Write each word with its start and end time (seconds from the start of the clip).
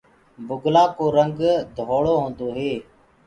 بُگلآ 0.47 0.83
ڪو 0.97 1.05
رنگ 1.17 1.39
ڌوݪو 1.75 2.13
هوندو 2.21 2.47
هي۔ 2.57 2.71